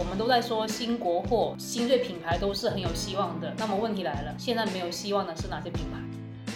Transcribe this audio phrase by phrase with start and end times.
[0.00, 3.52] 我们都在说新国货、新锐品牌都是很有希望的。
[3.58, 6.00] 那么问题来了，现在没有希望的是哪些品牌？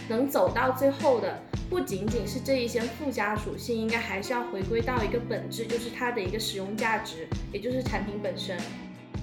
[0.08, 8.58] 能走到最后的不仅仅是这一些附加属性，应该还是要回归到一个本质，就是它的一个使用价值，也就是产品本身。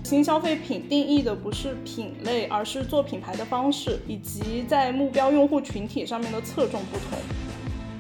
[0.04, 7.18] 新消费品定义的不是品类，而是做品牌的方式，以及在目标用户群体上面的侧重不同。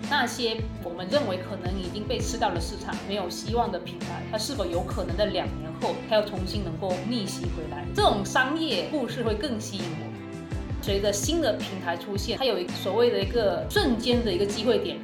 [0.07, 7.85] 那些我们认为可能已经被吃掉了市场、没有希望的品牌，它是否有可能在两年后，他又重新能够逆袭回来？
[7.93, 10.11] 这种商业故事会更吸引我。
[10.83, 14.97] 随着新的平台出现，它有一所谓的一个瞬间的一个机会点，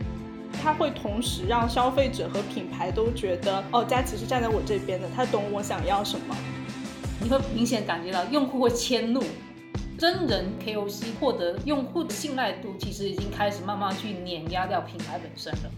[0.64, 6.36] 它会同时让消费者和品牌都觉得，哦，佳琪是站在我这边的，他懂我想要什么。
[7.22, 9.24] 你会明显感觉到用户会迁怒，
[10.00, 15.72] 真人 KOC 获得用户的信赖度，其实已经开始慢慢去碾压掉品牌本身了。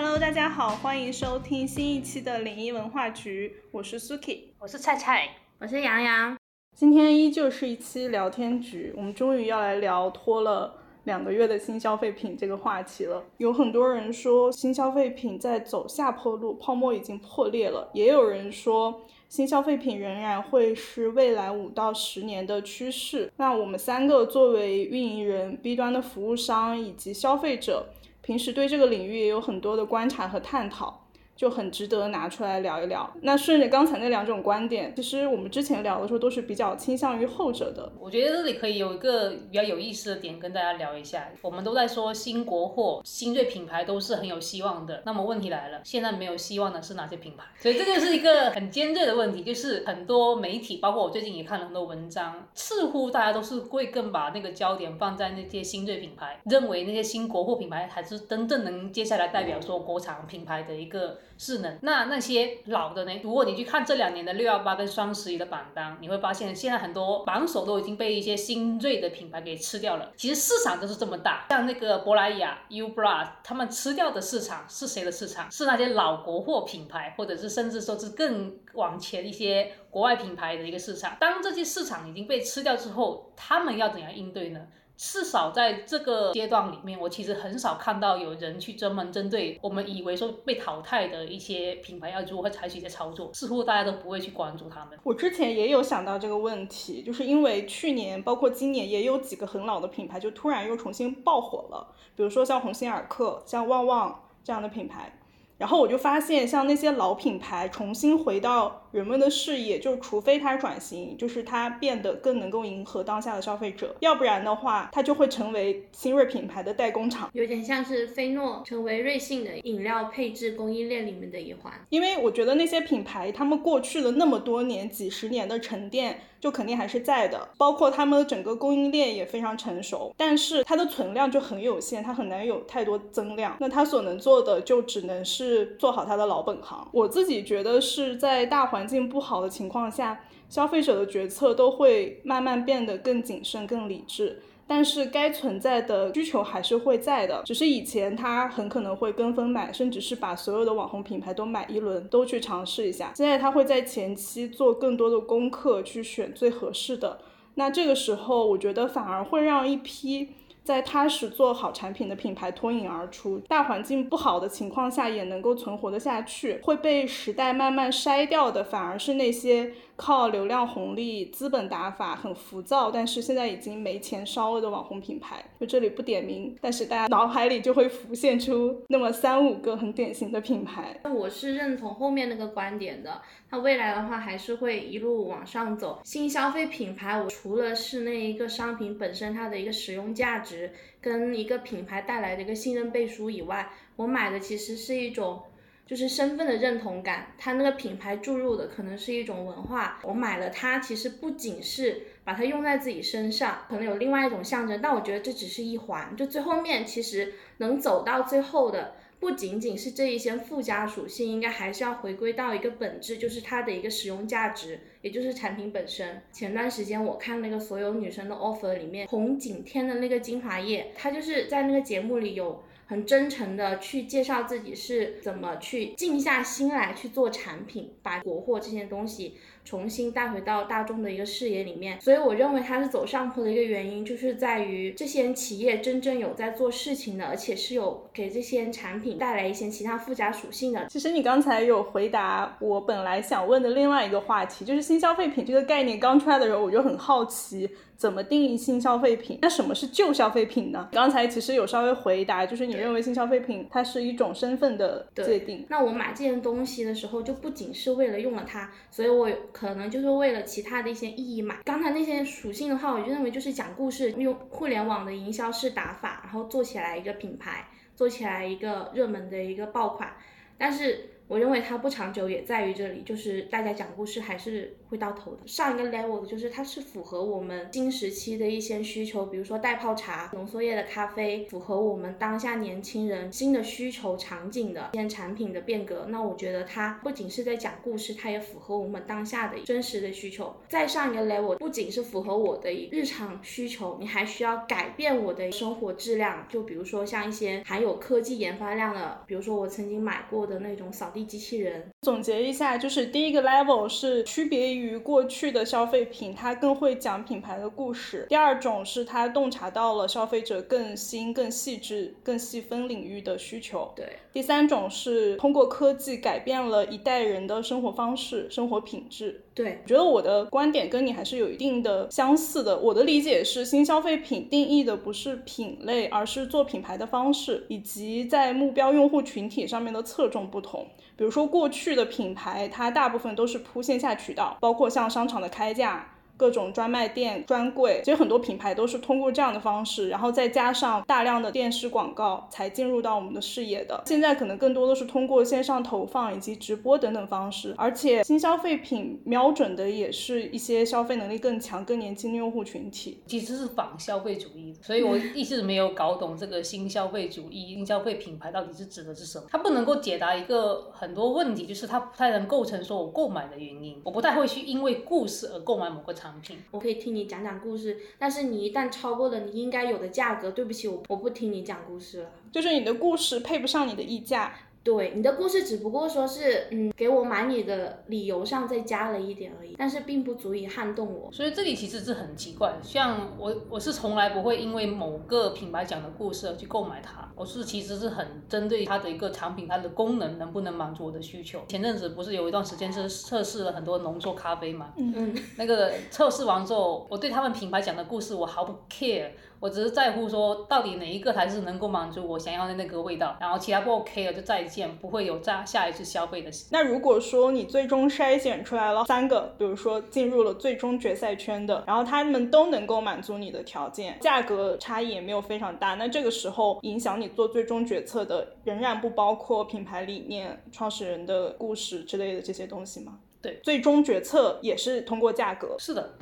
[0.00, 5.28] Hello，大家好，欢迎收听新一期的灵异文化局，我是 Suki，我是菜菜。
[5.58, 6.38] 我是洋洋，
[6.76, 10.72] 今天依旧是一期聊天局，我们终于要来聊拖了
[11.02, 13.24] 两个月的新消费品这个话题了。
[13.38, 23.32] 有很多人说新消费品在走下坡路，泡沫已经破裂了；也有人说新消费品仍然会是未来五到十年的趋势。
[23.36, 27.88] 那我们三个作为运营人、B 端的服务商以及消费者，
[28.28, 31.07] 平时对这个领域也有很多的观察和探讨。
[31.38, 33.08] 就很值得拿出来聊一聊。
[33.22, 37.92] 那顺着刚才那两种观点，其实我们之前聊的时候都是比较倾向于后者的。
[38.00, 41.28] 我觉得这里可以有一个比较有意思的点跟大家聊一下。
[41.42, 45.00] 我们都在说新国货、新锐品牌都是很有希望的。
[45.06, 47.44] 那么问题来了，现在没有希望的是哪些品牌？
[47.56, 49.44] 所以这个是一个很尖锐的问题。
[49.44, 61.16] 就是很多媒体，包括我最近也看了很多文章，似乎大家都是会更把那个焦点放在那些新锐品牌，认为那些新国货品牌还是真正能接下来代表说国产品牌的一个。
[61.38, 63.20] 势能，那那些老的呢？
[63.22, 70.10] 如果你去看这两年的六幺八跟双十一的榜单，你会发现现在很多榜首都已经被一些新锐的品牌给吃掉了。
[70.16, 75.48] 其实市场都是这么大，像那个珀莱雅、Ubra，他们吃掉的市场是谁的市场？
[75.48, 81.16] 是那些老国货品牌，或者是甚至说是更往前一些国外品牌的一个市场。
[81.20, 84.60] 当这些市场已经被吃掉之后，他们要怎样应对呢？
[84.98, 94.98] 至少在这个阶段里面，我其实很少看到有人去专门针对我们以为说被淘汰的一些品牌要如何采取一些操作，似乎大家都不会去关注他们。
[95.04, 105.17] 我之前也有想到这个问题，就是因为去年包括今年也有几个很老的品牌就突然又重新爆火了，比如说像鸿星尔克、像旺旺这样的品牌。
[105.58, 121.72] 然后我就发现，像那些老品牌重新回到人们的视野，就除非它转型，就是它变得更能够迎合当下的消费者，要不然的话，它就会成为新锐品牌的代工厂，有点像是菲诺成为瑞幸的饮料配置供应链里面的一环。
[121.88, 126.20] 因为我觉得那些品牌，他们过去了那么多年、几十年的沉淀。
[126.40, 133.56] 就肯定还是在的，包括他们的整个供应链也非常成熟，但是它的存量就很有限，它很难有太多增量。
[133.60, 136.88] 那它所能做的就只能是做好它的老本行。
[136.92, 144.40] 我自己觉得是在大环境不好的情况下，消费者的决策都会慢慢变得更谨慎、更理智。
[144.68, 153.12] 但是该存在的需求还是会在的，只是以前他很可能会跟风买，甚至是把所有的网红品牌都买一轮，都去尝试一下。
[153.16, 157.18] 现在他会在前期做更多的功课，去选最合适的。
[157.54, 160.28] 那这个时候，我觉得反而会让一批。
[160.64, 175.44] 在踏实做好产品的品牌脱颖而出，大环境不好的情况下也能够存活得下去，会被时代慢慢筛掉的，反而是那些靠流量红利、资本打法很浮躁，但是现在已经没钱烧了的网红品牌。
[175.58, 180.96] 就这里不点名，但是大家脑海里就会浮现出那么三五个很典型的品牌。
[181.02, 183.20] 那我是认同后面那个观点的。
[183.50, 186.00] 它未来的话还是会一路往上走。
[186.04, 190.70] 新消费品牌，我除了是那一个商品本身它的一个使用价值，
[191.00, 195.42] 跟一个品牌带来的一个信任背书以外，我买的其实是一种
[195.88, 197.32] 就是身份的认同感。
[197.36, 199.98] 它那个品牌注入的可能是一种文化。
[200.04, 204.78] 我买了它，其实不仅是把它用在自己身上，可能有另外一种象征。
[204.80, 208.94] 但我觉得这只是一环，就最后面其实能走到最后的。
[209.20, 216.22] 不仅仅是这一些附加属性，应该还是要回归到一个本质，就是它的一个使用价值，也就是产品本身。
[216.30, 229.36] 前段时间我看那个所有女生的 offer 里面，红景天的那个精华液，它就是在那个节目里有很真诚的去介绍自己是怎么去静下心来去做产品，把国货这些东西。
[229.68, 240.86] 重新带回到大众的一个视野里面，所以我认为它是走上坡的一个原因，就是在于这些企业真正有在做事情的，而且是有给这些产品带来一些其他附加属性的。
[240.86, 247.68] 其实你刚才有回答我本来想问的另外一个话题，就是新消费品这个概念刚出来的时候，我就很好奇。
[247.98, 249.40] 怎么定义新消费品？
[249.42, 250.88] 那什么是旧消费品呢？
[250.92, 255.66] 刚才其实有稍微回答，就是你认为新消费品它是一种身份的界定。
[255.68, 261.56] 那我买这件东西的时候，就不仅是为了用了它，所以我可能就是为了其他的一些意义嘛。
[261.64, 267.66] 刚才那些属性的话，我就认为就是讲故事，用互联网的营销式打法，然后做起来一个品牌，
[267.96, 270.12] 做起来一个热门的一个爆款，
[270.56, 271.10] 但是。
[271.28, 275.46] 我认为它不长久也在于这里，就是大家讲故事还是会到头的。
[275.46, 286.06] 上一个 level 就是它是符合我们新时期的一些需求，比如说代泡茶、浓缩液的咖啡，符合我们当下年轻人新的需求场景的一些产品的变革。
[286.08, 290.56] 那我觉得它不仅是在讲故事，它也符合我们当下的真实的需求。
[290.70, 296.46] 再上一个 level 不仅是符合我的日常需求，你还需要改变我的生活质量。
[296.48, 301.17] 就比如说像一些含有科技研发量的，比如说我曾经买过的那种扫地。
[301.24, 319.42] 机器人总结一下，就是第一个 level 是区别于过去的消费品，它更会讲品牌的故事；第二种是它洞察到了消费者更新、更细致、更细分领域的需求；对；第三种是通过科技改变了一代人的生活方式、生活品质。
[319.54, 322.78] 对，我觉得我的观点跟你还是有一定的相似的。
[322.78, 330.86] 我的理解是，新消费品定义的不是品类，而是做品牌的方式，以及在目标用户群体上面的侧重不同。
[331.18, 336.06] 比如说，过去的品牌，它大部分都是铺线下渠道，包括像商场的开价。
[336.38, 344.00] 各种专卖店、专柜，其实很多品牌都是通过这样的方式，然后再加上大量的电视广告，才进入到我们的视野的。
[344.06, 354.78] 现在可能更多的是通过线上投放以及直播等等方式，而且新消费品瞄准的也是一些消费能力更强、更年轻的用户群体，其实是反消费主义的。
[354.80, 359.46] 所以我 一直没有搞懂这个新消费主义、新消费品牌到底是指的是什么。
[359.50, 364.00] 它不能够解答一个很多问题，就是它不太能构成说我购买的原因。
[364.04, 366.27] 我不太会去因为故事而购买某个产。
[366.32, 372.30] 产品，我可以听你讲讲故事，但是你一旦超过了你应该有的价格，对不起，我我不听你讲故事了。
[372.52, 374.54] 就是你的故事配不上你的溢价。
[374.84, 381.30] 对你的故事只不过说是，嗯，给我买你的理由上再加了一点而已，但是并不足以撼动我。
[381.30, 391.60] 所以这里其实是很奇怪，像我我是从来不会因为某个品牌讲的故事而去购买它，我是其实是很针对它的一个产品，它的功能能不能满足我的需求。
[391.68, 399.30] 前阵子不是有一段时间是测试了很多浓缩咖啡嘛，嗯嗯，那个测试完之后，我对他们品牌讲的故事我毫不 care。
[399.60, 406.50] 我只是在乎说，到底哪一个才是能够满足我想要的那个味道，然后其他不 OK 了就再见，不会有再下一次消费的。
[406.70, 423.18] 那如果说你最终筛选出来了三个，比如说进入了最终决赛圈的，然后他们都能够满足你的条件，价格差异也没有非常大，那这个时候影响你做最终决策的仍然不包括品牌理念、创始人的故事之类的这些东西吗？
[423.40, 425.76] 对，最终决策也是通过价格。
[425.78, 426.14] 是的。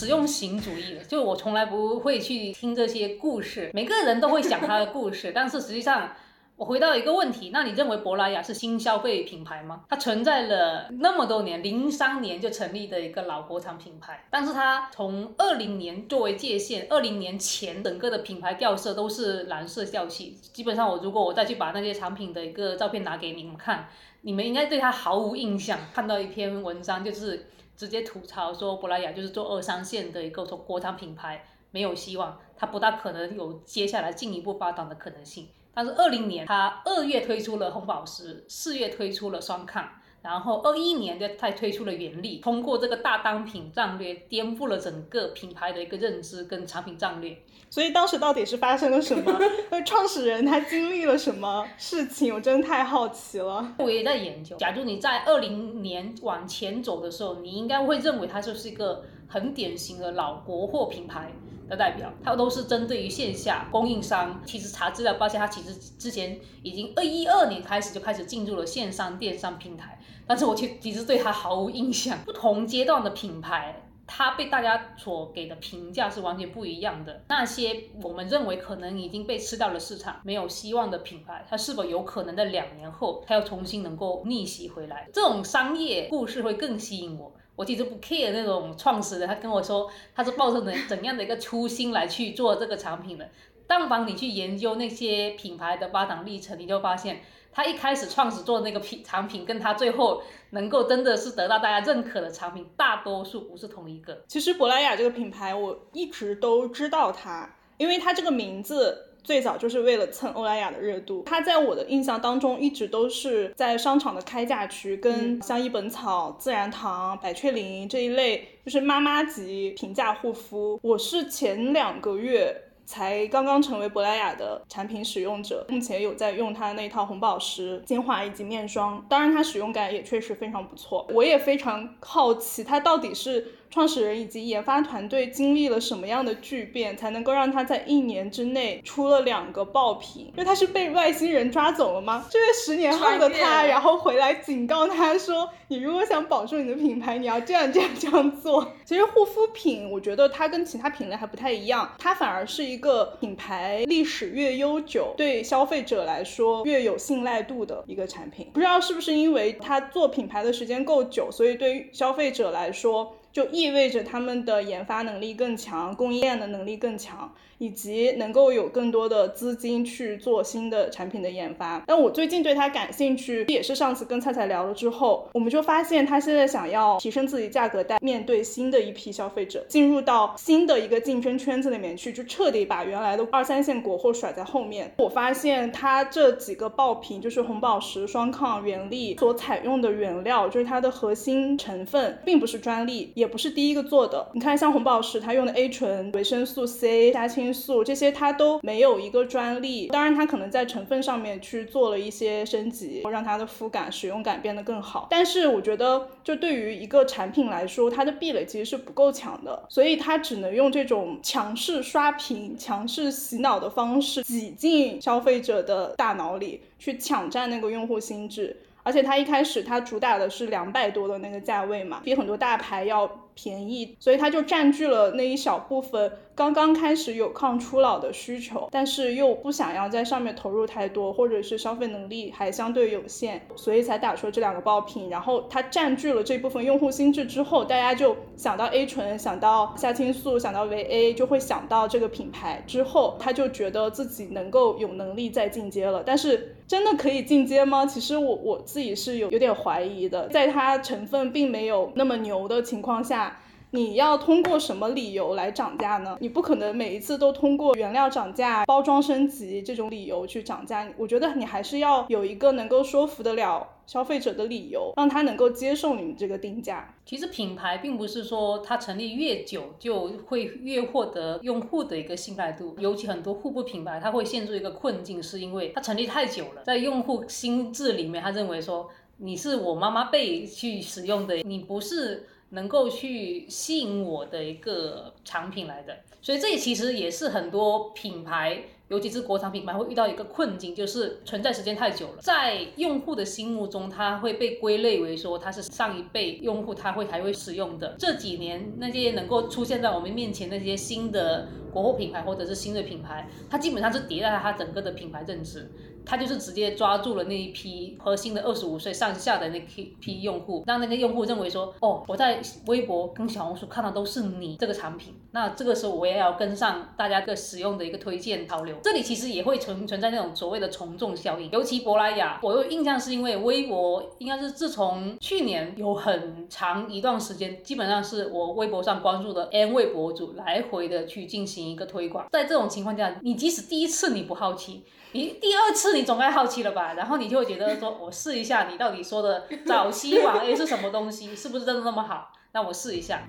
[0.00, 3.70] 实用型主义的，就我从来不会去听这些故事。
[3.74, 6.10] 每个人都会讲他的故事，但是实际上，
[6.56, 9.82] 我回到一个问题：那你认为珀莱雅是新消费品牌吗？
[9.90, 20.38] 它存在了那么多年，零三年就成立的一个老国产品牌，但是它从二零年作为界限，二零年前整个的品牌调色都是蓝色调系。
[20.54, 23.90] 基本上，我如果我再去把那些产品的一个照片拿给你们看，
[24.22, 25.78] 你们应该对它毫无印象。
[25.92, 27.48] 看到一篇文章就是。
[27.80, 35.48] 直接吐槽说，珀莱雅就是做二三线的一个从国产品牌，没有希望，它不大可能有接下来进一步发展的可能性。
[35.72, 39.88] 但是二零年，它二月推出了红宝石，四月推出了双抗。
[40.22, 47.36] 然后二一年就再推出了原力，通过这个大单品战略颠覆了整个品牌的一个认知跟产品战略。
[47.70, 49.40] 所以当时到底是发生了什么？
[49.86, 52.34] 创始人他经历了什么事情？
[52.34, 53.74] 我真的太好奇了。
[53.78, 61.32] 我也在研究，假如你在二零年往前走的时候，你应该会认为它就是一个很典型的老国货品牌。
[61.70, 64.42] 的代表，它都是针对于线下供应商。
[64.44, 69.96] 其实查资料发现，它其实之前已经二一二年开始就开始进入了线上电商平台，
[70.26, 72.18] 但是我却其实对它毫无印象。
[72.24, 73.86] 不同阶段的品牌。
[74.12, 77.22] 它被大家所给的评价是完全不一样的。
[77.28, 85.08] 那些我们认为可能已经被吃掉了市场、没有希望的品牌，它是否有可能在两年后，它要重新能够逆袭回来？
[85.12, 87.32] 这种商业故事会更吸引我。
[87.60, 93.28] 我其实不 care 那种创始人，他跟我说他是抱着怎怎样的一个初心来去做这个产品的。
[93.66, 97.20] 但凡你去研究那些品牌的发展历程，你就发现。
[97.52, 104.22] 他一开始创始做的那个品产品，跟他最后能够真的是得到大家认可的产品，大多数不是同一个。
[104.28, 111.22] 其实珀莱雅这个品牌，我一直都知道它，因为它这个名字最早就是为了蹭欧莱雅的热度。
[111.26, 120.78] 它在我的印象当中，一直都是在商场的开价区，跟像一本草、自然堂、百雀羚这一类，就是妈妈级平价护肤。
[120.82, 122.64] 我是前两个月。
[122.86, 131.06] 才刚刚成为珀莱雅的产品使用者，目前有在用它的那套红宝石精华以及面霜，当然它使用感也确实非常不错。
[131.14, 133.46] 我也非常好奇，它到底是。
[133.70, 140.26] 创始人以及研发团队经历了什么样的巨变，才能够让他在一年之内出了两个爆品？
[140.26, 142.26] 因为他是被外星人抓走了吗？
[142.30, 158.50] 这位十年后的他，然后回来警告他说：“你如果想保住你的品牌，你要这样这样这样做。”其实护肤品，我觉得它跟其他品类还不太一样，它反而是一个品牌历史越悠久，对消费者来说越有信赖度的一个产品。
[158.52, 163.14] 不知道是不是因为它做品牌的时间够久，所以对于消费者来说。
[163.32, 167.34] 就意味着他们的研发能力更强，供应链的能力更强。
[167.60, 171.82] 以及能够有更多的资金去做新的产品的研发。
[171.86, 184.90] 但我最近对它感兴趣，也是上次跟菜菜聊了之后，我们就发现他现在想要提升自己价格带，面对新的一批消费者，进入到新的一个竞争圈子里面去，就彻底把原来的二三线国货甩在后面。
[184.96, 194.26] 我发现它这几个爆品，就是红宝石、双抗、原力所采用的原料，就是它的核心成分，并不是专利，也不是第一个做的。
[194.32, 205.08] 你看，像红宝石，它用的 A 醇、维生素 C、虾青素这些它都没有一个专利，当然它可能在成分上面去做了一些升级，让它的肤感、使用感变得更好。
[205.10, 218.56] 但是我觉得，就对于一个产品来说，它的壁垒其实是不够强的，所以它只能用这种强势刷屏、强势洗脑的方式挤进消费者的大脑里，去抢占那个用户心智。
[218.82, 223.26] 而且它一开始它主打的是两百多的那个价位嘛，比很多大牌要。
[223.34, 235.08] 便宜，所以它就占据了那一小部分刚刚开始有抗初老的需求，但是又不想要在上面投入太多，或者是消费能力还相对有限，所以才打出了这两个爆品。
[235.10, 242.62] 然后它占据了这部分用户心智之后，大家就想到 A 醇，想到虾青素，想到维 A，就会想到这个品牌。
[242.66, 247.84] 之后他就觉得自己能够有能力再进阶了，但是真的可以进阶吗？
[247.84, 253.29] 其实我我自己是有有点怀疑的，在它成分并没有那么牛的情况下。
[253.72, 256.16] 你要通过什么理由来涨价呢？
[256.20, 260.88] 你不可能每一次都通过原料涨价、包装升级这种理由去涨价。
[260.96, 266.92] 我觉得你还是要有一个能够说服得了消费者的理由，让他能够接受你这个定价。
[267.06, 282.26] 其实品牌并不是说它成立越久就会越获得用户的一个信赖度，尤其很多护肤品牌，它会陷入一个困境，是因为它成立太久了，在用户心智里面，他认为说你是我妈妈辈去使用的，你不是。
[282.50, 297.94] 能够去吸引我的一个产品来的，所以这其实也是很多品牌，尤其是国产品牌会遇到一个困境，就是存在时间太久了，在用户的心目中，它会被归类为说它是上一辈用户他会还会使用的。
[297.98, 305.70] 这几年那些能够出现在我们面前那些新的国货品牌或者是新的品牌，它基本上是迭代了它整个的品牌认知。
[306.04, 318.76] 他就是直接抓住了那一批核心的二十五岁上下的那批批用户，让那个用户认为说，哦，我在微博跟小红书看到都是你这个产品，那这个时候我也要跟上大家个使用的一个推荐潮流。
[318.82, 334.84] 这里其实也会存存在那种所谓的从众效应，尤其珀莱雅，我有印象是因为微博应该是自从去年有很长一段时间，基本上是我微博上关注的 N 位博主来回的去进行一个推广，在这种情况下，你即使第一次你不好奇。
[335.12, 336.94] 你第二次是你总该好奇了吧？
[336.94, 342.32] 然后你就会觉得说，我试一下你到底说的早期网 A 是什么东西，是不是真的那么好？
[342.52, 343.22] 那我试一下。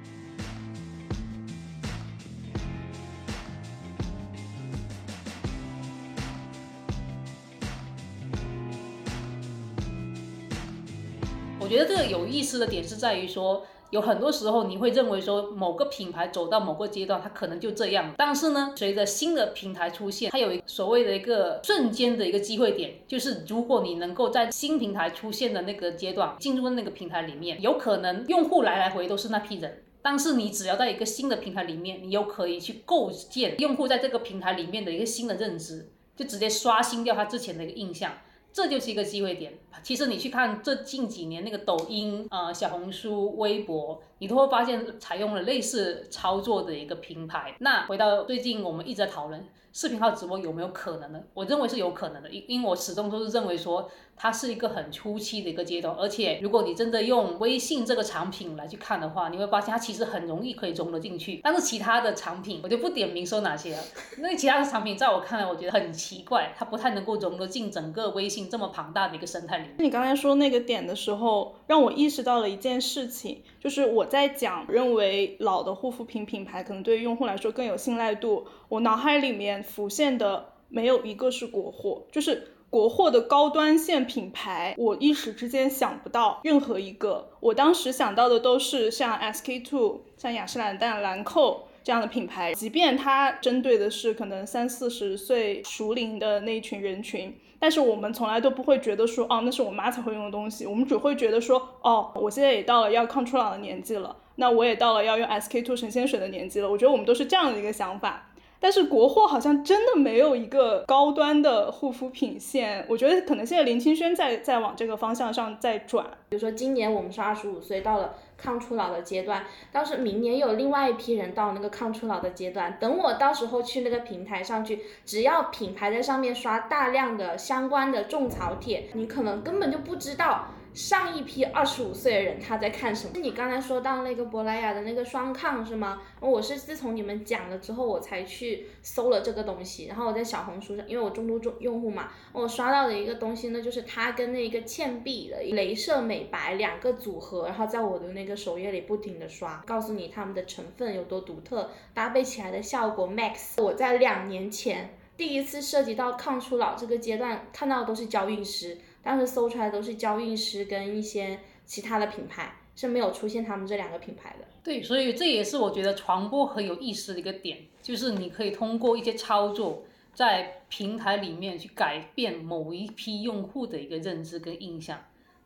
[11.60, 13.65] 我觉得这个有意思的点是在于说。
[13.91, 18.13] 有很多时候，你会认为说某个品牌走到某个阶段，它可能就这样。
[18.17, 29.83] 但是呢，随着新的平台出现，它有一所谓的一个瞬间的一个机会点，就是如果你能够在新平台出现的那个阶段进入那个平台里面，有可能用户来来回都是那批人。
[30.01, 38.13] 但是你只要在一个新的平台里面，你又可以去构建用户在这个平台里面的一个新的认知，就直接刷新掉他之前的一个印象。
[38.53, 39.53] 这就是一个机会点。
[39.81, 47.55] 其实你去看这近几年那个抖音、啊小红书、微博，你都会发现采用了类似操作的一个平台。
[47.60, 49.43] 那回到最近我们一直在讨论
[49.74, 51.20] 视频号直播有没有可能呢？
[51.34, 55.96] 我认为是有可能的，因因为我始终都是认为说它是一个很初期的一个阶段。
[55.96, 61.40] 而且如果你真的用微信这个产品来去看的话，你会发现它其实很容易可以融得进去。
[61.44, 63.84] 但是其他的产品我就不点名说哪些了，
[64.20, 69.75] 那其他的产品在我看来我觉得很奇怪，它不太能够融得进整个微信这么庞大的一个生态里面。
[69.80, 87.30] 你刚才说那个点的时候，让我意识到了一件事情，就是我在讲认为老的护肤品品牌可能对于用户来说更有信赖度，我脑海里面浮现的没有一个是国货，就是国货的高端线品牌，我一时之间想不到任何一个。
[87.39, 91.68] 我当时想到的都是像 SK two、像雅诗兰黛、兰蔻。
[91.84, 100.68] 这样的品牌，即便它针对的是可能三四十岁熟龄的那一群人群，但是我们从来都不会觉得说，哦，那是我妈才会用的东西。
[100.68, 106.70] 我们只会觉得说，哦，我现在也到了要抗初老的年纪了，那我也到了要用 SK two 神仙水的年纪了。
[106.70, 108.30] 我觉得我们都是这样的一个想法。
[108.62, 116.06] 但是国货好像真的没有一个高端的护肤品线，我觉得可能现在林清轩在在往这个方向上在转。
[116.30, 122.77] 比如说今年我们是二十五岁，到了抗初老的阶段，但是明年有另外一批人到那个抗初老的阶段。
[122.80, 130.46] 等我到时候去那个平台上去，只要品牌在上面刷大量的相关的种草帖，你可能根本就不知道。
[130.74, 133.13] 上一批二十五岁的人他在看什么？
[133.20, 136.01] 你刚才说到那个珀莱雅的那个双抗是吗？
[136.20, 139.88] 我是自从你们讲了之后，我才去搜了这个东西。
[139.88, 153.62] 然后我在小红书上，因为我中度中用户嘛，我刷到的一个东西呢，就是它跟那个倩碧的镭射美白两个组合，然后在我的那个首页里不停的刷，告诉你它们的成分有多独特，搭配起来的效果 max。
[153.62, 158.78] 我在两年前第一次涉及到抗初老这个阶段，看到的都是娇韵诗。
[159.03, 164.46] 当时搜出来都是娇韵诗跟一些其他的品牌，是没有出现他们这两个品牌的。
[164.63, 175.03] 对，所以这也是我觉得传播很有意思的一个点，就是你可以通过一些操作，在平台里面去改变某一批用户的一个认知跟印象。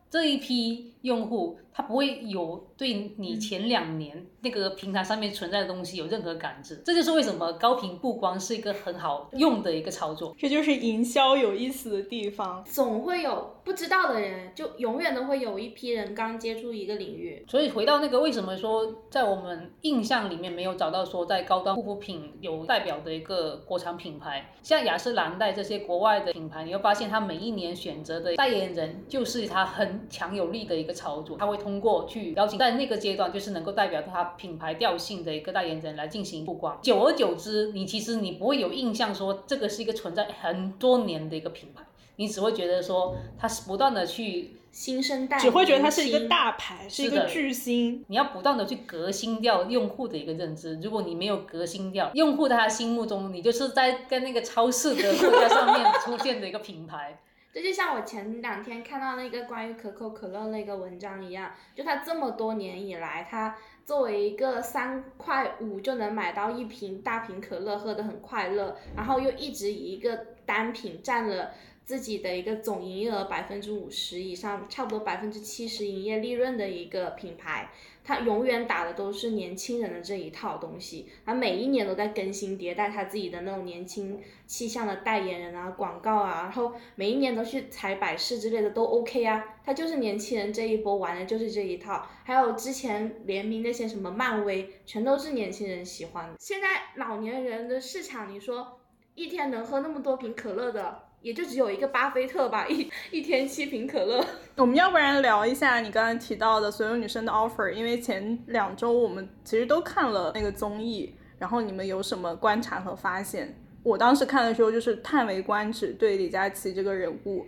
[0.10, 10.36] 这一批用户他不会有对你前两年那个平台上面存在的东西有任何感知，这就是为什么高频曝光是一个很好用的一个操作。
[10.38, 17.44] 这就是营销有意思的地方，总会有不知道的人，就永远都会有一批人刚接触一个领域。
[17.50, 30.06] 所以回到那个为什么说在我们印象里面没有找到说在高端护肤品有代表的一个国产品牌，像雅诗兰黛这些国外的品牌，你会发现它每一年选择的代言人就是它很。
[30.08, 36.80] 强有力的一个操作，它会通过去邀请在那个阶段就是能够代表他品牌调性的一个代言人来进行曝光。
[36.82, 41.84] 久而久之，你其实你不会有印象说这个是一个存在很多年的一个品牌，
[42.18, 48.04] 你只会觉得说它是不断的去新生代，只会觉得它是一个大牌，是一个巨星。
[48.08, 50.80] 你要不断的去革新掉用户的一个认知。
[50.82, 57.20] 如果你没有革新掉用户，在他心目中，你就是在跟那个超市的货架上面出现的一个品牌。
[57.56, 71.52] 这就像我前两天看到那个关于可口可乐那个文章一样，就它这么多年以来，它作为一个三块五就能买到一瓶大瓶可乐，喝得很快乐，然后又一直以一个单品占了
[71.86, 77.70] 自己的一个总营业额百分之五十以上，差不多百分之七十营业利润的一个品牌。
[78.04, 96.32] 它永远打的都是年轻人的这一套东西，它每一年都在更新迭代它自己的那种年轻气象的代言人啊、广告啊，然后每一年都去踩百事之类的都 OK 啊，他就是年轻人这一波玩的就是这一套，还有之前联名那些什么漫威，全都是年轻人喜欢。
[96.40, 96.68] 现在
[96.98, 98.80] 老年人的市场，你说
[99.16, 101.05] 一天能喝那么多瓶可乐的？
[101.26, 104.24] 也就只有一个巴菲特吧，一一天七瓶可乐。
[104.58, 113.60] 我们要不然聊一下你刚才提到的所有女生的 offer，因为前两周我们其实都看了那个综艺，然后你们有什么观察和发现？
[113.82, 117.44] 我当时看的时候就是叹为观止，对李佳琦这个人物。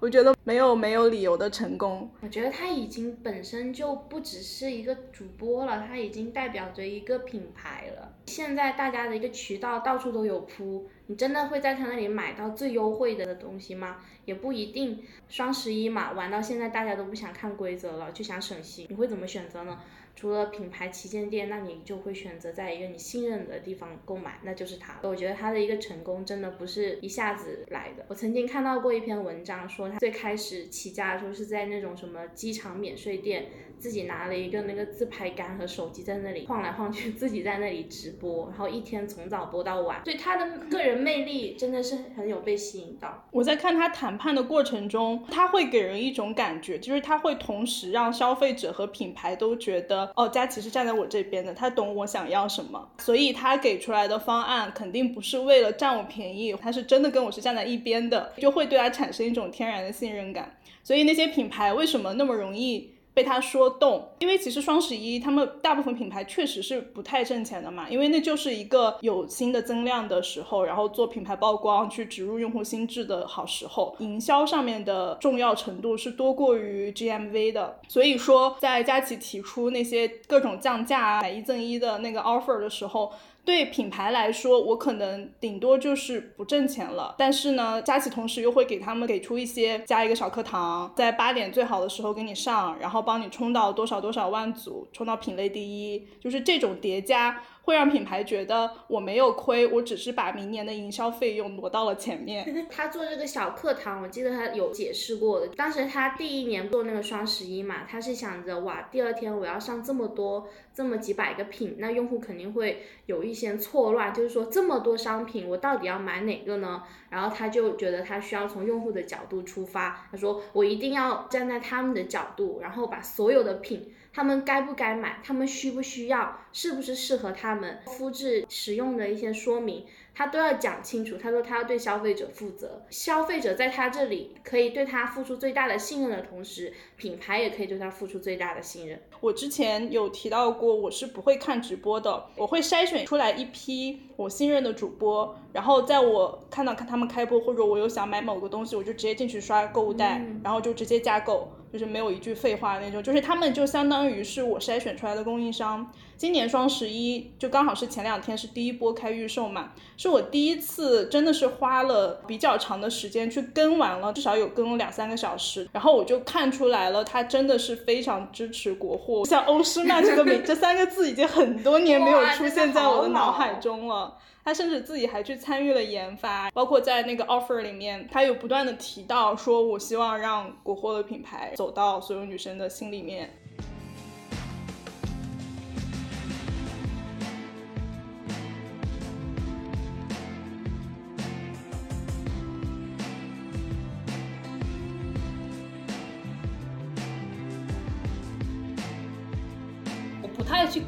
[0.00, 2.10] 我觉得没有没有理由的成功。
[2.22, 8.14] 我觉得他已经本身就不只是一个主播了，他已经代表着一个品牌了。
[8.24, 13.98] 现在大家的一个渠道到处都有铺，你真的会在他那里买到最优惠的东西吗？
[14.24, 15.04] 也不一定。
[15.28, 19.78] 双十一嘛，玩到现在大家都不想看规则了，就想省心，你会怎么选择呢？
[20.14, 24.98] 除了品牌旗舰店，那你就会选择在一个你信任的地方购买，那就是它。
[25.02, 28.04] 我觉得它的一个成功真的不是一下子来的。
[28.08, 33.46] 我曾经看到过一篇文章说，它最开始起家的时候是在那种什么机场免税店，
[33.80, 43.26] 自己拿了一个那个自拍杆和手机在那里晃来晃去，自己在那里直播，然后一天从早播到晚，所以他的个人魅力真的是很有被吸引到。
[43.30, 60.54] 我在看他谈判的过程中，他会给人一种感觉，就是他会同时让消费者和品牌都觉得，哦，佳琪是站在我这边的，他懂我想要什么，所以他给出来的方案肯定不是为了占我便宜，他是真的跟我是站在一边的，就会对他产生一种天然的信任感。
[60.82, 62.94] 所以那些品牌为什么那么容易？
[63.12, 77.80] 被他说动，因为其实双十一他们大部分品牌确实是不太挣钱的嘛，因为那就是一个有新的增量的时候，然后做品牌曝光去植入用户心智的好时候，营销上面的重要程度是多过于 GMV 的。
[77.88, 83.12] 所以说，在佳琦提出那些各种降价啊、买一赠一的那个 offer 的时候。
[83.44, 87.14] 对品牌来说，我可能顶多就是不挣钱了。
[87.18, 97.42] 但是呢，佳琦同时又会给他们给出一些加一个小课堂，在八点最好的时候给你上，然后帮你冲到多少多少万组，冲到品类第一，就是这种叠加。
[97.62, 102.66] 会让品牌觉得我没有亏，我只是把明年的营销费用挪到了前面。
[102.68, 105.48] 他做这个小课堂，我记得他有解释过的。
[105.48, 116.82] 当时他第一年做那个双十一嘛，他是想着哇，第二天我要上这么多这么几百个品，那用户肯定会有一些错乱，就是说这么多商品，我到底要买哪个呢？
[117.10, 123.92] 然后他就觉得他需要从用户的角度出发，他说我一定要站在他们的角度，然后把所有的品。
[124.12, 125.20] 他们该不该买？
[125.22, 126.38] 他们需不需要？
[126.52, 127.78] 是不是适合他们？
[127.86, 131.16] 肤质使用的一些说明，他都要讲清楚。
[131.16, 139.00] 他说他要对消费者负责，消费者在他这里可以对他付出最大的信任的同时，品牌也可以对他付出最大的信任。
[139.20, 151.48] 我之前有提到过，我是不会看直播的，我会筛选出来一批我信任的主播，然后在我看到看他们开播或者我有想买某个东西，我就直接进去刷购物袋，然后就直接加购。
[151.72, 155.88] 就是没有一句废话那种，就是他们就相当于是我筛选出来的供应商。
[156.16, 169.24] 今年双十一就刚好是前两天是第一波开预售嘛，是我第一次真的是花了比较长的时间去跟完了，至少有跟了两三个小时，然后我就看出来了，他真的是非常支持国货。
[169.24, 174.18] 像欧诗漫这个名，这三个字已经很多年没有出现在我的脑海中了。
[174.44, 183.30] 他甚至自己还去参与了研发，包括在那个 offer 里面，他有不断的提到说，我希望让国货的品牌走到所有女生的心里面。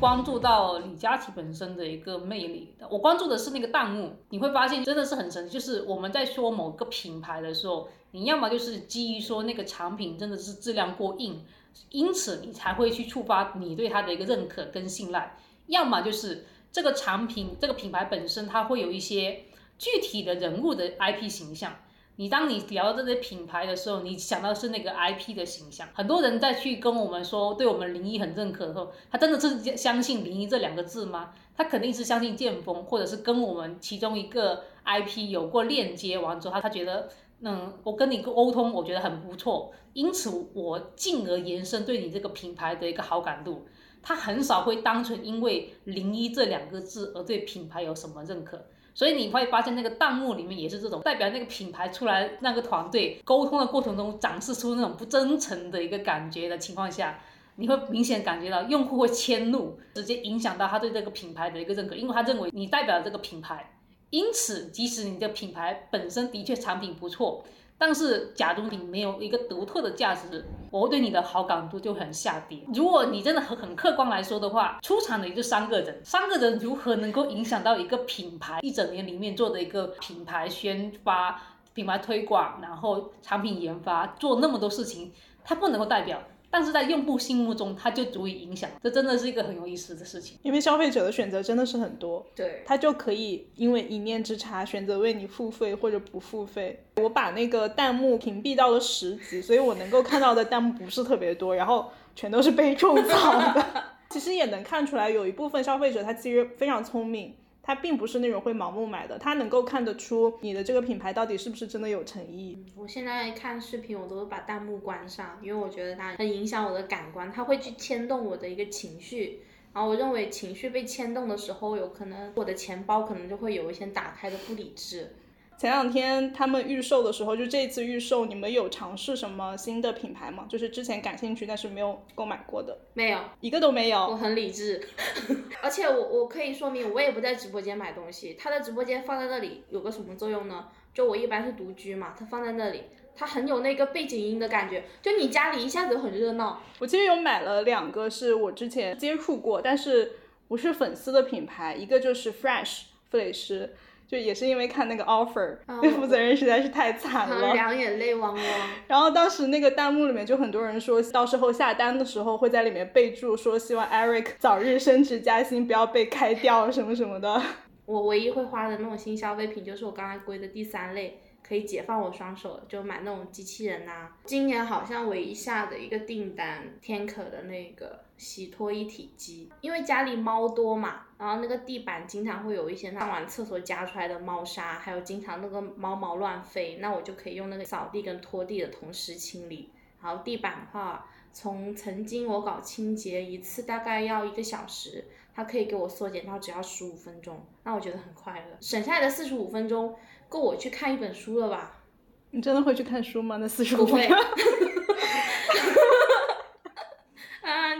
[0.03, 5.53] 关注到李佳琦本身的一个魅力，我关注的是那个弹幕，你会发现真的是很神奇。
[5.53, 11.45] 就是我们在说某个品牌的时候，你要么就是基于说那个产品真的是质量过硬，
[11.91, 15.37] 因此你才会去触发你对它的一个认可跟信赖；
[15.69, 19.45] 要么就是这个产品这个品牌本身它会有一些
[19.79, 21.77] 具体的人物的 IP 形象。
[22.23, 25.89] 你当你聊到这些品牌的时候，你想到是那个 IP 的形象。
[25.93, 31.33] 很多人在去跟我们说，对我们零一很认可的时候，他真的是相信零一这两个字吗？
[31.57, 37.09] 他肯定是相信剑锋，或者是跟我们其中一个 IP 有过链接完之后，他他觉得，
[37.41, 43.67] 嗯，我跟你沟通，我觉得很不错，因此我进而延伸对你这个品牌的一个好感度。
[44.03, 48.67] 他很少会单纯因为零一这两个字而对品牌有什么认可。
[48.95, 57.19] 所以你会发现，那个弹幕里面也是这种代表那个品牌出来，那个团队沟通的过程中展示出那种不真诚的一个感觉的情况下，
[57.57, 63.73] 你会明显感觉到用户会迁怒，直接影响到他对这个品牌的一个认可，因为他认为你代表了这个品牌，
[64.11, 67.45] 因此即使你的品牌本身的确产品不错。
[67.85, 72.61] 但是，假如你没有一个独特的价值，我对你的好感度就很下跌。
[72.73, 81.43] 如果你真的很很客观来说的话，出场的也就三个人，三个人如何能够影响到一个品牌一整年里面做的一个品牌宣发、
[81.75, 86.23] 品牌推广，然后产品研发，做那么多事情，它不能够代表。
[86.53, 90.39] 但是在用户心目中，它就足以影响，这真的是一个很有意思的事情。
[90.43, 96.85] 因为消费者的选择真的是很多，对，他就可以因为一念之差选择为你付费或者不付费。
[96.97, 103.67] 我把那个弹幕屏蔽到了十级，所以我能够看到的弹幕不是特别多，然后全都是被种草的。
[104.11, 107.35] 其实也能看出来，有一部分消费者他其实非常聪明。
[107.63, 112.59] 他并不是那种会盲目买的，他能够看得出你的这个品牌到底是不是真的有诚意。
[112.77, 119.43] 我现在看视频，我都把弹幕关上，因为我觉得它很影响我的感官，它会去牵动我的一个情绪。
[119.73, 125.15] 然后我认为情绪被牵动的时候，有可能我的钱包可能就会有一些打开的不理智。
[125.59, 130.47] 前两天他们预售的时候，就这次预售，你们有尝试什么新的品牌吗？
[130.49, 134.01] 就是之前感兴趣但是没有购买过的，没有，一个都没有。
[134.01, 134.81] 我很理智，
[135.63, 138.35] 而且我我可以说明，我也不在直播间买东西。
[138.35, 140.69] 他的直播间放在那里有个什么作用呢？
[140.93, 142.83] 就我一般是独居嘛，他放在那里，
[143.15, 146.61] 它很有那个背景音的感觉，就你家里一下子很热闹。
[146.81, 150.13] 我其实有买了两个，是我之前接触过，但是
[150.49, 153.75] 不是粉丝的品牌，一个就是 Fresh 傅蕾诗。
[154.13, 158.45] 就也是因为看那个 offer，那负责人实在是太惨了，两眼泪汪汪。
[158.87, 167.43] 然后当时那个弹幕里面就很多人说到时候下单的时候会在里面备注说希望 Eric 早日升职加薪，不要被开掉什么什么的。
[167.87, 171.19] 我唯一会花的那种新消费品就是我刚才归的第三类。
[171.45, 174.09] 可以解放我双手，就买那种机器人呐。
[174.25, 189.71] 今年好像唯一下的一个订单，天可的那个洗脱一体机，因为家里猫多嘛，然后那个地板经常会有一些上完厕所夹出来的猫砂，还有经常那个猫毛乱飞，那我就可以用那个扫地跟拖地的同时清理。
[190.01, 195.05] 然后地板的话，从曾经我搞清洁一次大概要一个小时，
[195.35, 199.97] 它可以给我缩减到只要十五分钟，那我觉得很快乐，省下来的四十五分钟。
[200.29, 201.83] 够我去看一本书了吧？
[202.31, 203.37] 你真的会去看书吗？
[203.39, 204.17] 那四十五分啊，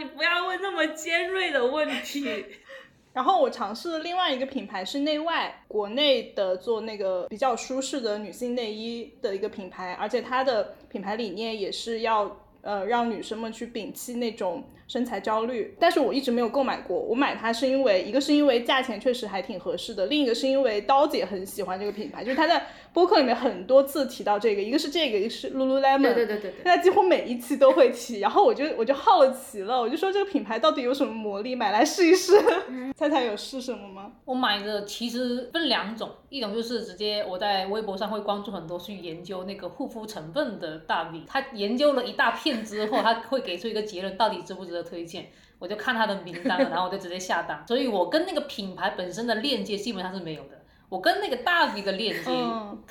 [0.03, 2.45] 不要问那么尖锐的问题。
[3.13, 14.63] 然后我尝试了另外一个品牌，是内外国内的做那个比较舒适的女性内衣的一个品牌，而且它的品牌理念也是要呃让女生们去摒弃那种。
[14.85, 16.99] 身材焦虑，但是我一直没有购买过。
[16.99, 22.61] 我买它是因为一个是因为价钱确实还挺合适的，另一个是因为刀姐很喜欢这个品牌，就是它的
[22.93, 28.19] 播客里面很多次提到这个，一个是这个，一个是 Lululemon，对对对对对，她几乎每一期都会提。
[28.19, 32.33] 然后我就我就好奇了，我就说这个品牌到底有什么魔力，买来试一试。
[32.95, 34.11] 猜猜有试什么吗？
[34.25, 44.83] 我买的其实分两种，一种就是直接我在微博上会关注很多去研究那个护肤成分的大 V，他研究了一大片之后，他会给出一个结论，到底值不值得。
[44.83, 45.29] 推荐，
[45.59, 47.63] 我就看他的名单，然后我就直接下单。
[47.65, 50.61] 所以我跟那个品牌本身的链接基本上是没有的，
[50.93, 52.31] 我跟那个大 V 的链接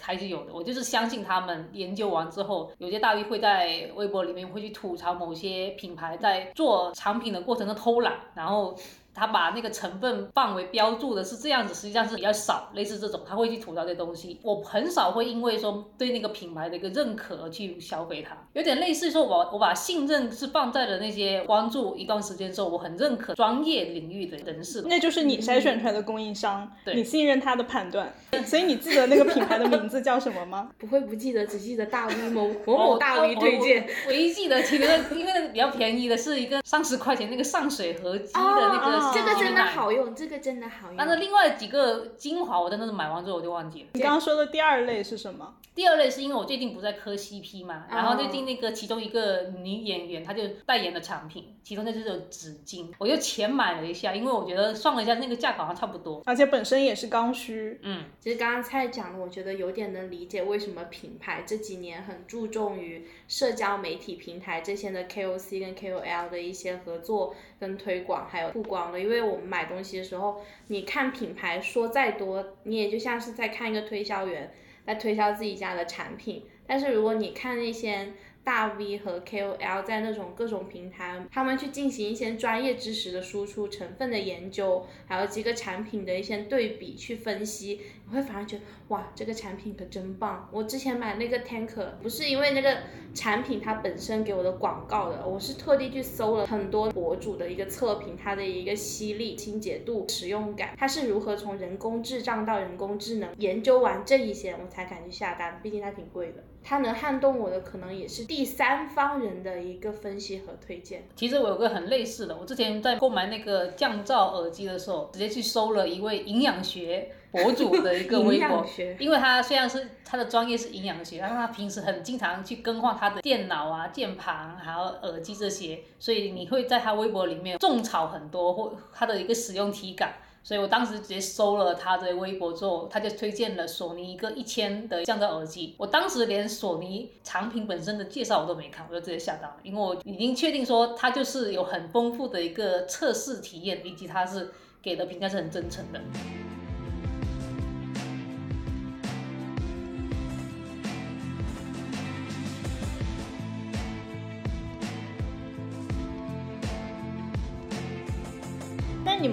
[0.01, 0.53] 还是有的。
[0.53, 8.77] 我就是相信他们研究完之后，有些大 V 会在微博里面会去吐槽某些品牌在做产品的过程中偷懒，然后。
[9.15, 14.41] 他把那个成分范围标注的是这样子，实际上是比较少，类似这种他会去吐槽这东西。
[14.43, 28.13] 我很少会因为说对那个品牌的一个认可而去消费它，有点类似说我我把信任是放在了那些关注一段时间之后，我很认可专业领域的人士，那就是你筛选出来的供应商，你信任他的判断。
[28.47, 30.71] 所以你记得那个品牌的名字叫什么吗？
[30.79, 33.87] 不会不记得，只记得大 V 某某某大 V 推荐。
[34.09, 39.02] 唯一记得其实因为那个比较便宜的是一个三十块钱那个上水合肌的那个。
[39.13, 40.97] 这个真的好用，这个真的好用。
[40.97, 43.89] 但是另外几个精华，我真的是买完之后我就忘记了。
[43.95, 45.55] 你刚刚说的第二类是什么？
[45.75, 57.81] 第二类是因为我最近不在磕 CP 嘛，然后最近那个其中一个女演员，她就代言的产品，其中那就是纸巾，我就浅买了一下，因为我觉得算了一下那个价格好像差不多，而且本身也是刚需。
[57.83, 74.53] 嗯，其实刚刚蔡讲的，我觉得有点能理解为什么品牌这几年很注重于社交媒体平台这些的 KOC 跟 KOL 的一些合作跟推广还有曝光因为我们买东西的时候，你看品牌说再多，你也就像是在看一个推销员。
[74.85, 78.09] 在推销自己家的产品，但是如果你看那些。
[78.45, 90.49] 大 V 和 KOL 在那种各种平台，他们去进行一些专业知识的输出、成分的研究，还有几个产品的一些对比去分析，你会反而觉得哇，这个产品可真棒！
[90.53, 92.79] 我之前买那个 Tanker 不是因为那个
[93.15, 106.43] 产品它本身给我的广告的，我是特地去搜了很多博主的一个测评，它的一个吸力、清洁度、使用感，它是如何从人工智障到人工智能，研究完这一些我才敢去下单，毕竟它挺贵的。
[106.65, 111.05] 它能撼动我的，可能也是第三方人的一个分析和推荐。
[111.17, 118.65] 其实我有个很类似的，我之前在购买那个降噪耳机的时候，直接去搜了一位营养学博主的一个微博，
[118.99, 130.15] 因为他虽然是他的专业是营养学，但是他平时很经常去更换他的电脑啊、键盘还有耳机这些，所以你会在他微博里面种草很多或他的一个使用体感。
[130.45, 135.75] 所以我当时直接搜了他的微博之后，他就推荐了索尼一个一千的降噪耳机。
[135.79, 144.51] 我当时连索尼产品本身的介绍我都没看，我就直接下单了，因为我已经确定说它就是有很丰富的一个测试体验，以及它是
[144.83, 146.01] 给的评价是很真诚的。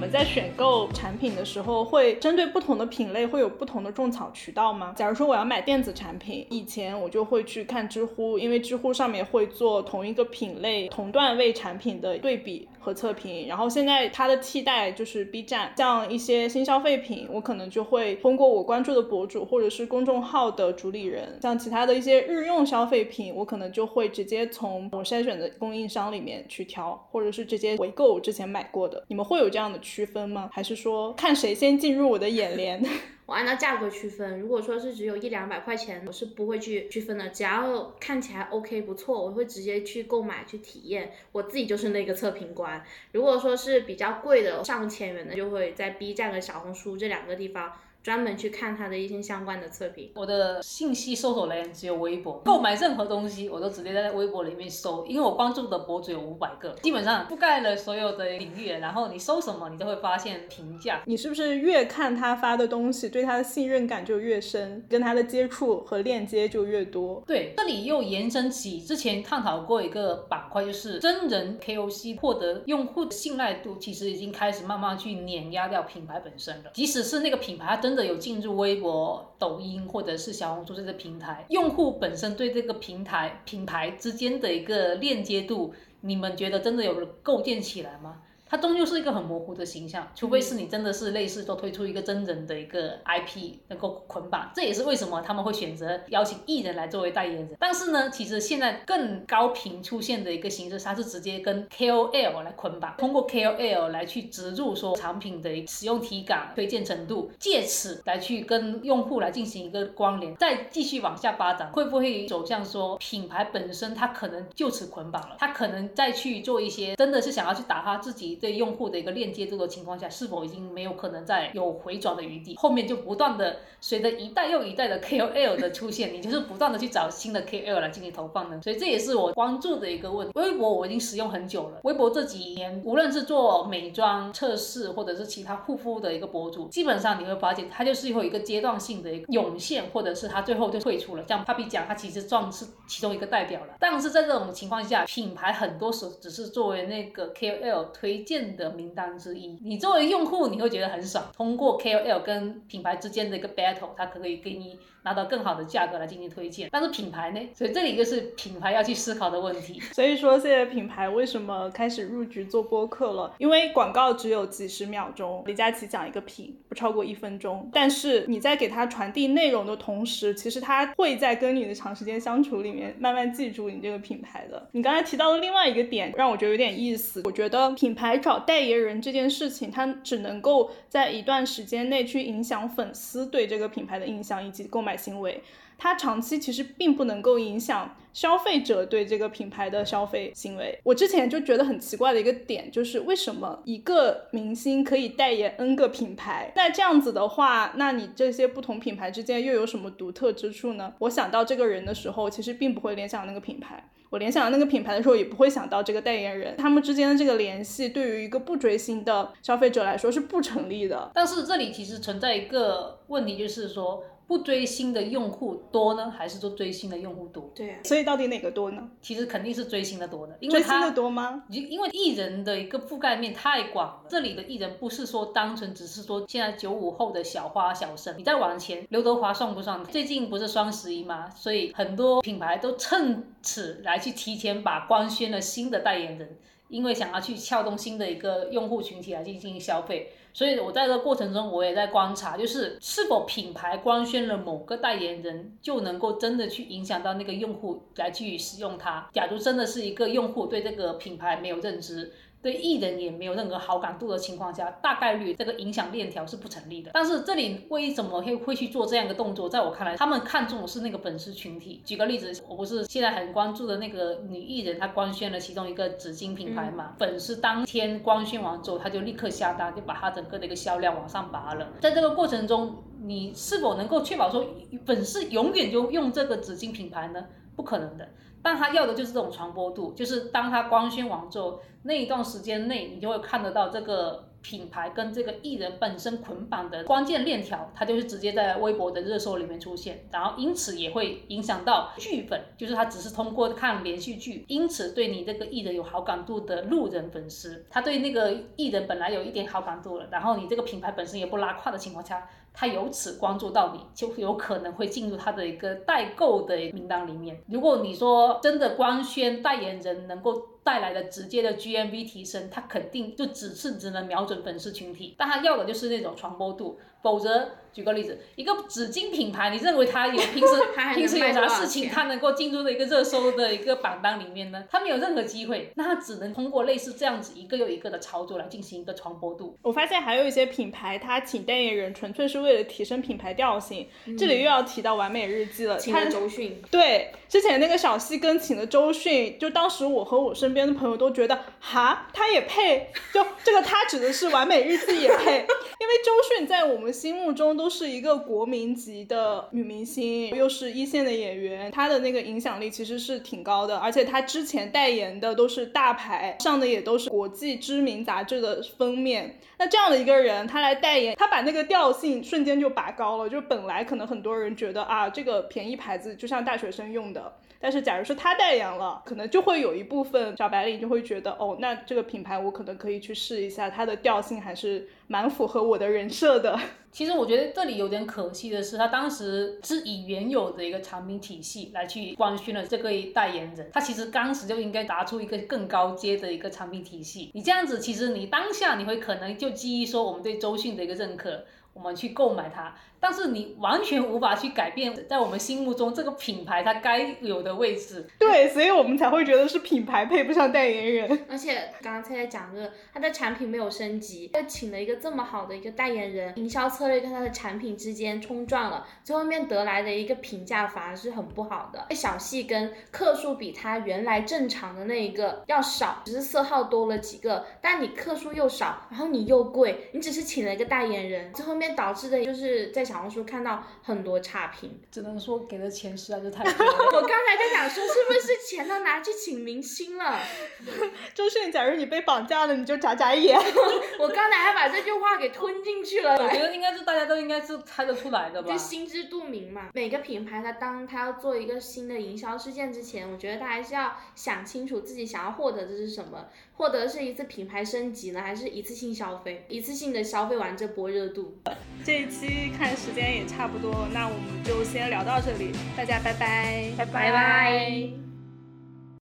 [0.10, 4.94] 在选购产品的时候，会针对不同的品类会有不同的种草渠道吗？
[4.96, 13.48] 假如说我要买电子产品，以前我就会去看知乎，因为知乎上面会做同一个品类同段位产品的对比和测评。
[13.48, 29.04] 然后现在它的替代就是 B 站，像一些新消费品，我可能就会通过我关注的博主或者是公众号的主理人，像其他的一些日用消费品，我可能就会直接从我筛选的供应商里面去挑，或者是直接回购之前买过的。
[29.08, 30.50] 你们会有这样的区分吗？
[30.52, 32.84] 还是说看谁先进入我的眼帘？
[33.30, 37.30] 我按照价格区分，如果说是只有一两百块钱，我是不会去区分的。
[37.30, 41.12] 只要看起来 OK 不错，我会直接去购买去体验。
[41.32, 42.84] 我自己就是那个测评官。
[43.12, 47.72] 如果说是比较贵的上千元的，就会在 B 站和小红书这两个地方。
[48.04, 50.12] 专门去看他的一些相关的测评。
[50.16, 58.70] 我的信息搜索来源只有微博，购买任何东西我都直接在微博里面搜，因为我关注的博主有五百个，基本上覆盖了所有的领域。
[58.70, 61.02] 然后你搜什么，你都会发现评价。
[61.06, 67.24] 你是不是越看他发的东西，对他的信任感就越深，跟他的接触和链接就越多？
[67.26, 76.72] 对，这里又延伸起之前探讨过一个板块，就是真人 KOC 获得用户的信赖度，其实已经开始慢慢去碾压掉品牌本身了。
[76.74, 78.10] 即使是那个品牌，它真真的。
[78.10, 88.22] 有进入微博、抖音或者是小红书这个平台，用户本身对这个平台品牌之间的一个链接度，你们觉得真的有构建起来吗？
[88.50, 97.56] 它终究是一个很模糊的形象，除非是你真的是类似都推出一个真人的一个 IP 能够捆绑，这也是为什么他们会选择邀请艺人来作为代言人。
[97.60, 118.39] 但是呢，其实现在更高频出现的一个形式，它是直接跟 KOL 来捆绑，通过 KOL 来去植入说产品的使用体感、推荐程度，借此来去跟用户来进行一个关联，再继续往下发展，会不会走向说品牌本身它可能就此捆绑了，它可能再去做一些真的是想要去打发自己。
[118.40, 122.56] 对用户的一个链接度的情况下，是否已经没有可能再有回转的余地？
[122.56, 128.62] 后面就不断的随着一代又一代的 KOL 的出现， 你就是不断的去找新的 KOL 来进行投放呢？
[128.64, 130.34] 所以这也是我关注的一个问题。
[130.40, 141.24] 微博我已经使用很久了，微博这几年无论是做美妆测试或者是其他护肤的一个博主，基本上你会发现它就是有一个阶段性的一个涌现，或者是它最后就退出了。
[141.28, 143.76] 像 Papi 讲，它其实算是其中一个代表了。
[143.80, 148.24] 但是在这种情况下，品牌很多时候只是作为那个 KOL 推。
[148.30, 151.32] 荐的名单之一，你作为用户你会觉得很爽。
[151.36, 154.78] 通过 KOL 跟品牌之间的一个 battle，它可以给你。
[155.04, 157.40] 拿到更好的价格来进行推荐，但是品牌呢？
[157.54, 159.80] 所以这里就是品牌要去思考的问题。
[159.94, 163.34] 所以说，现在品牌为什么开始入局做播客了？
[163.38, 167.70] 因为广告只有几十秒钟，李佳琦讲一个品不超过一分钟。
[167.74, 174.68] 但是你在给他传递内容的同时，其实他会在跟你的长时间相处里面慢慢记住你这个品牌的。
[174.74, 177.22] 你刚才提到的另外一个点让我觉得有点意思。
[177.24, 184.90] 我觉得品牌找代言人这件事情，它只能够在一段时间内去影响粉丝对这个品牌的印象以及购买。
[185.00, 185.42] 行为，
[185.78, 190.78] 它长期其实并不能够影响消费者对这个品牌的消费行为。
[190.84, 196.52] 我之前就觉得很奇怪的一个点，就是为什么一个明星可以代言 N 个品牌？
[196.56, 200.94] 那这样子的话，那你这些不同品牌之间又有什么独特之处呢？
[201.00, 203.90] 我想到这个人的时候，其实并不会联想那个品牌。
[204.10, 206.58] 我联想到那个品牌的时候，也不会想到这个代言人。
[206.58, 211.12] 他们之间的这个联系，对于一个不追星的消费者来说是不成立的。
[211.14, 214.04] 但是这里其实存在一个问题，就是说。
[214.30, 217.52] 不追星的用户多呢，还是说追星的用户多？
[217.56, 218.88] 对，所以到底哪个多呢？
[219.02, 221.46] 其实肯定是追星的多的，因为追星的多吗？
[221.50, 224.04] 因为艺人的一个覆盖面太广了。
[224.08, 229.84] 这里的艺人不是说单纯只是说现在九五后的小花小生，你再往前，刘德华算不算？
[229.86, 231.28] 最近不是双十一吗？
[231.32, 236.38] 所以很多品牌都趁此来去提前把官宣了新的代言人，
[236.68, 240.14] 因为想要去撬动新的一个用户群体来进行消费。
[240.34, 249.10] 所以我在这个过程中，我也在观察，就是是否品牌官宣了某个代言人，就能够真的去影响到那个用户来去使用它。
[249.14, 252.12] 假如真的是一个用户对这个品牌没有认知。
[252.42, 256.92] 对艺人也没有任何好感度的情况下，大概率这个影响链条是不成立的。
[256.94, 259.50] 但是这里为什么会会去做这样一个动作？
[259.50, 261.82] 在我看来，他们看中的是那个粉丝群体。
[261.84, 266.94] 举个例子，我不是现在很关注的那个女艺人，她官宣了其中一个纸巾品牌嘛？
[266.98, 271.68] 粉丝当天官宣完之后，她就立刻下单，就把他整个的一个销量往上拔了。
[271.82, 274.46] 在这个过程中，你是否能够确保说
[274.86, 277.26] 粉丝永远就用这个纸巾品牌呢？
[277.56, 278.08] 不可能的。
[278.42, 284.26] 但他要的就是这种传播度，就是当他官宣完之后，那一段时间内，你就会看得到这个。
[284.42, 307.42] 品牌跟这个艺人本身捆绑的关键链条，它就是直接在微博的热搜里面出现，然后因此也会影响到剧粉，就是他只是通过看连续剧，因此对你这个艺人有好感度的路人粉丝，他对那个艺人本来有一点好感度了，然后你这个品牌本身也不拉胯的情况下，他由此关注到你，就有可能会进入他的一个代购的名单里面。
[307.48, 310.42] 如果你说真的官宣代言人能够。
[310.70, 317.50] 带来的直接的 GMV 提升，它肯定就只是只能瞄准粉丝群体，但他要的就是那种传播度，否则。
[317.72, 320.54] 举个例子，一个纸巾品牌，你认为它有平时
[320.96, 324.66] 平时有啥事情，它能够进入的一个热搜的一个榜单里面呢？
[324.72, 329.56] 它没有任何机会，那它只能通过类似这样子一个又一个的操作来进行一个传播度。
[329.62, 333.88] 我发现还有一些品牌，它请代言人纯粹是为了提升品牌调性。
[334.18, 336.60] 这里又要提到完美日记了，请了周迅。
[336.72, 342.92] 对，之前那个小西跟请的周迅，就当时我和我身边的朋友都觉得，哈，他也配？
[343.14, 345.46] 就这个他指的是完美日记也配？
[345.80, 359.40] 因为周迅在我们心目中都是一个国民级的女明星，又是一线的演员，她的那个影响力其实是挺高的，而且她之前代言的都是大牌，上的也都是国际知名杂志的封面。
[359.58, 363.30] 那这样的一个人，他来代言，他把那个调性瞬间就拔高了。
[363.30, 367.34] 就本来可能很多人觉得啊，这个便宜牌子就像大学生用的。
[367.62, 376.58] 但是，假如说他代言了，可能就会有一部分小白领就会觉得，哦，那这个品牌我可能可以去试一下，它的调性还是蛮符合我的人设的。
[376.92, 387.30] 其实我觉得这里有点可惜的是，他当时是以原有的一个产品体系来去官宣了这个代言人，他其实当时就应该拿出一个更高阶的一个产品体系。
[387.34, 391.44] 你这样子，其实你当下你会可能就基于说我们对周迅的一个认可。
[391.80, 398.06] 我们去购买它，但是你完全无法去改变在我们心目中这个品牌它该有的位置。
[398.20, 401.26] 对，所以我们才会觉得是品牌配不上代言人。
[401.30, 411.96] 而且刚刚菜菜讲的，它的产品没有升级，又请了一个这么好的一个代言人，营销策略跟它的产品之间冲撞了，最后面得来的一个评价反而是很不好的。
[411.96, 421.69] 小细跟克数比它原来正常的那一个要少，只是色号多了几个，但你克数又少，然后你又贵，你只是请了一个代言人，最后面。
[421.74, 426.74] 导致的就是在小红书看到很多差评，只能说给的钱实在是太多了。
[426.94, 430.20] 我刚才在想说，是不是钱都拿去请明星了？
[431.14, 433.38] 周迅，假如你被绑架了，你就眨眨眼。
[434.00, 436.14] 我刚才还把这句话给吞进去了。
[436.14, 438.52] 我觉得应该是大家都应该是猜得出来的吧？
[438.52, 439.70] 就心知肚明嘛。
[439.74, 446.28] 每个品牌它当它要做一个新的营销事件之前，我觉得它还是要想清楚自己想要获得的是什么。
[446.56, 449.46] 获得是一次品牌升级呢，还是一次性消费？
[449.48, 451.38] 一次性的消费完这波热度。
[451.84, 458.09] 这一期看时间也差不多，那我们就先聊到这里，大家拜拜，拜拜拜。